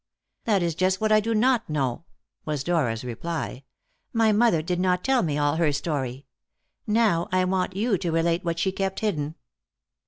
"That 0.45 0.63
is 0.63 0.73
just 0.73 0.99
what 0.99 1.11
I 1.11 1.19
do 1.19 1.35
not 1.35 1.69
know," 1.69 2.05
was 2.43 2.63
Dora's 2.63 3.03
reply. 3.05 3.65
"My 4.11 4.31
mother 4.31 4.63
did 4.63 4.79
not 4.79 5.03
tell 5.03 5.21
me 5.21 5.37
all 5.37 5.57
her 5.57 5.71
story. 5.71 6.25
Now, 6.87 7.29
I 7.31 7.45
want 7.45 7.75
you 7.75 7.99
to 7.99 8.11
relate 8.11 8.43
what 8.43 8.57
she 8.57 8.71
kept 8.71 9.01
hidden." 9.01 9.35